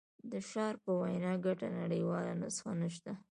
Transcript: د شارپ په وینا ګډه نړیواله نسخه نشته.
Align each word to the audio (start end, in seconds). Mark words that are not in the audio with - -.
د 0.31 0.33
شارپ 0.49 0.79
په 0.85 0.91
وینا 1.01 1.33
ګډه 1.45 1.67
نړیواله 1.79 2.33
نسخه 2.41 2.71
نشته. 2.81 3.11